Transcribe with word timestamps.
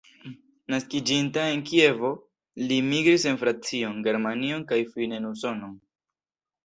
Naskiĝinta 0.73 1.43
en 1.49 1.59
Kievo, 1.67 2.09
li 2.71 2.79
migris 2.87 3.27
en 3.33 3.39
Francion, 3.43 4.01
Germanion 4.09 4.65
kaj 4.73 4.81
fine 4.95 5.21
en 5.23 5.29
Usonon. 5.35 5.77